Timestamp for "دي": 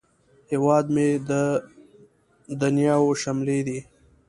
3.67-3.79